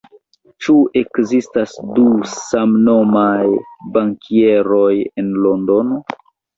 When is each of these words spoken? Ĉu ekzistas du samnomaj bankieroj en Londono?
Ĉu 0.63 0.75
ekzistas 1.01 1.75
du 1.99 2.07
samnomaj 2.33 3.47
bankieroj 4.01 4.93
en 5.01 5.35
Londono? 5.49 6.07